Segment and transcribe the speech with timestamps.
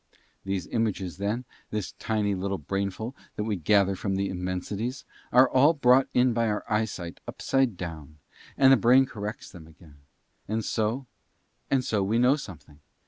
[0.43, 5.75] These images then, this tiny little brainful that we gather from the immensities, are all
[5.75, 8.17] brought in by our eyesight upside down,
[8.57, 9.97] and the brain corrects them again;
[10.47, 11.05] and so,
[11.69, 12.79] and so we know something.